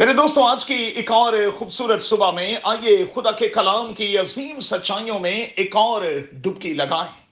[0.00, 4.60] میرے دوستوں، آج کی ایک اور خوبصورت صبح میں آئیے خدا کے کلام کی عظیم
[4.60, 7.22] سچائیوں میں ایک اور ڈبکی لگائیں۔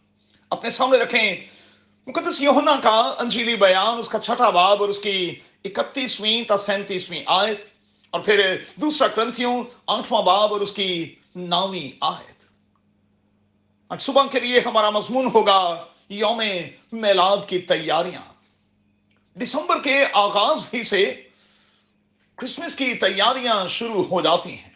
[0.51, 1.37] اپنے سامنے رکھیں
[2.07, 5.35] مقدس یوہنا کا انجیلی بیان، اس کا چھٹا باب اور اس کی
[5.65, 7.65] اکتیسویں تا سینتیسویں آیت۔
[8.11, 12.45] اور پھر دوسرا کرنتھیوں آٹھواں باب اور اس کی ناویں آیت۔
[13.89, 16.43] آج صبح کے لیے ہمارا مضمون ہوگا یوم
[16.93, 18.23] میلاد کی تیاریاں۔
[19.39, 21.15] دسمبر کے آغاز ہی سے
[22.39, 24.71] کرسمس کی تیاریاں شروع ہو جاتی ہیں۔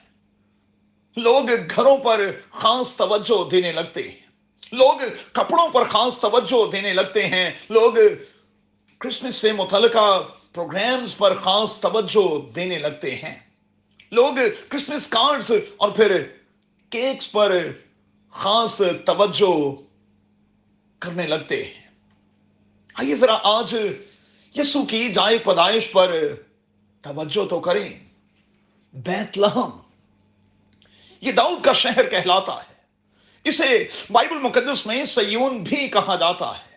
[1.17, 4.27] لوگ گھروں پر خاص توجہ دینے لگتے ہیں۔
[4.73, 5.01] لوگ
[5.33, 7.93] کپڑوں پر خاص توجہ دینے لگتے ہیں۔ لوگ
[8.99, 13.39] کرسمس سے متعلقہ پروگرامز پر خاص توجہ دینے لگتے ہیں۔
[14.11, 14.35] لوگ
[14.69, 16.23] کرسمس کارڈز اور پھر
[16.91, 17.69] کیکس پر
[18.31, 19.83] خاص توجہ
[20.99, 21.87] کرنے لگتے ہیں۔
[22.95, 23.77] آئیے ذرا آج
[24.57, 26.35] یسو کی جائے پیدائش پر
[27.03, 27.89] توجہ تو کریں۔
[28.93, 29.71] بیت لہم
[31.21, 32.75] یہ داؤد کا شہر کہلاتا ہے۔
[33.45, 36.73] اسے بائبل مقدس میں سیون بھی کہا جاتا ہے۔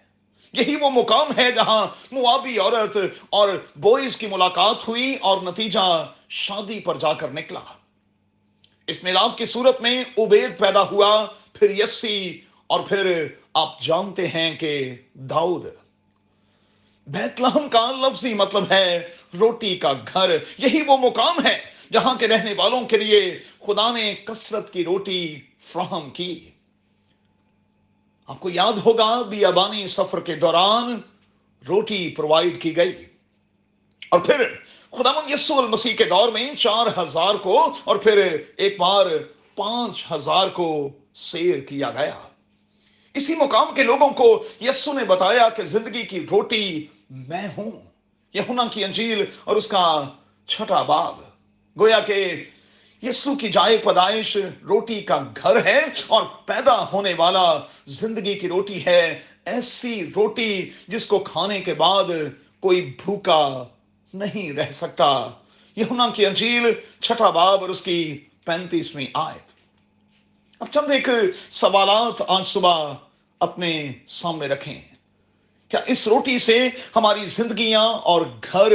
[0.53, 2.97] یہی وہ مقام ہے جہاں موابی عورت
[3.29, 7.59] اور بوئز کی ملاقات ہوئی اور نتیجہ شادی پر جا کر نکلا۔
[8.87, 14.55] اس میلاد کی صورت میں عبید پیدا ہوا، پھر یسی، اور پھر آپ جانتے ہیں
[14.55, 15.65] کہ داؤد۔
[17.07, 21.61] بیت لہم کا لفظی مطلب ہے روٹی کا گھر۔ یہی وہ مقام ہے
[21.93, 25.39] جہاں کے رہنے والوں کے لیے خدا نے کثرت کی روٹی
[25.73, 26.49] فراہم کی۔
[28.27, 31.01] آپ کو یاد ہوگا بیابانی سفر کے دوران
[31.67, 33.05] روٹی پرووائڈ کی گئی۔
[34.09, 34.43] اور پھر
[34.91, 39.05] خدا یسو المسیح کے دور میں چار ہزار کو اور پھر ایک بار
[39.55, 42.27] پانچ ہزار کو سیر کیا گیا۔
[43.13, 47.71] اسی مقام کے لوگوں کو یسو نے بتایا کہ زندگی کی روٹی میں ہوں۔
[48.33, 50.03] یہونا کی انجیل اور اس کا
[50.47, 51.15] چھٹا باب
[51.79, 52.45] گویا کہ
[53.03, 58.85] یسو کی جائے پیدائش روٹی کا گھر ہے اور پیدا ہونے والا زندگی کی روٹی
[58.85, 62.03] ہے۔ ایسی روٹی جس کو کھانے کے بعد
[62.59, 63.63] کوئی بھوکا
[64.13, 65.29] نہیں رہ سکتا۔
[65.75, 66.63] یہونا کی انجیل
[67.01, 69.39] چھٹا باب اور اس کی پینتیسویں آئے
[70.59, 71.09] اب چند ایک
[71.51, 72.93] سوالات آج صبح
[73.39, 74.94] اپنے سامنے رکھیں۔
[75.67, 78.73] کیا اس روٹی سے ہماری زندگیاں اور گھر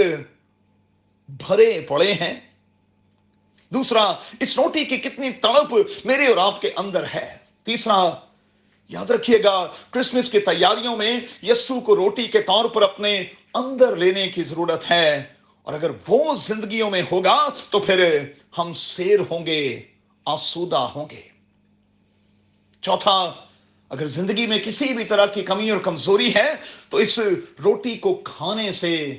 [1.28, 2.40] بھرے پڑے ہیں؟
[3.70, 5.74] دوسرا، اس روٹی کی کتنی تڑپ
[6.04, 8.10] میرے اور آپ کے اندر ہے؟ تیسرا،
[8.88, 13.24] یاد رکھیے گا، کرسمس کی تیاریوں میں یسو کو روٹی کے طور پر اپنے
[13.54, 15.24] اندر لینے کی ضرورت ہے۔
[15.62, 18.18] اور اگر وہ زندگیوں میں ہوگا تو پھر
[18.58, 19.82] ہم سیر ہوں گے،
[20.24, 21.22] آسودہ ہوں گے۔
[22.82, 23.32] چوتھا
[23.90, 26.52] اگر زندگی میں کسی بھی طرح کی کمی اور کمزوری ہے،
[26.88, 27.18] تو اس
[27.64, 29.16] روٹی کو کھانے سے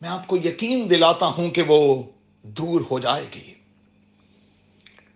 [0.00, 2.02] میں آپ کو یقین دلاتا ہوں کہ وہ
[2.42, 3.54] دور ہو جائے گی۔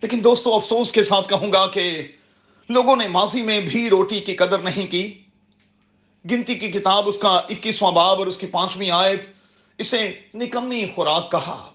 [0.01, 2.07] لیکن دوستو، افسوس کے ساتھ کہوں گا کہ
[2.69, 5.13] لوگوں نے ماضی میں بھی روٹی کی قدر نہیں کی۔
[6.31, 9.21] گنتی کی کتاب، اس کا اکیسواں باب اور اس کی پانچویں آیت
[9.77, 11.71] اسے نکمی خوراک کہا۔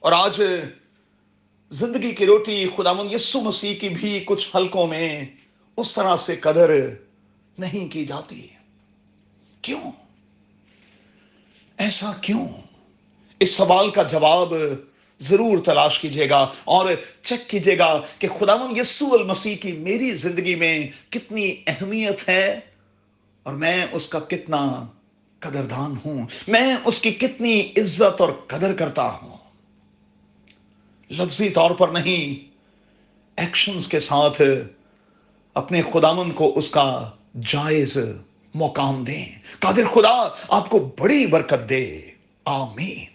[0.00, 0.42] اور آج
[1.70, 5.24] زندگی کی روٹی خدا یسو مسیح کی بھی کچھ حلقوں میں
[5.76, 6.70] اس طرح سے قدر
[7.58, 8.48] نہیں کی جاتی۔
[9.62, 9.92] کیوں؟
[11.78, 12.48] ایسا کیوں؟
[13.40, 14.54] اس سوال کا جواب
[15.20, 16.92] ضرور تلاش کیجیے گا اور
[17.22, 22.60] چیک کیجیے گا کہ خدا یسو المسیح کی میری زندگی میں کتنی اہمیت ہے
[23.42, 24.86] اور میں اس کا کتنا
[25.38, 29.36] قدردان ہوں۔ میں اس کی کتنی عزت اور قدر کرتا ہوں۔
[31.10, 32.52] لفظی طور پر نہیں
[33.36, 34.42] ایکشنز کے ساتھ
[35.54, 37.98] اپنے خدامن کو اس کا جائز
[38.54, 39.26] مقام دیں۔
[39.58, 42.00] قادر خدا، آپ کو بڑی برکت دے۔
[42.44, 43.13] آمین۔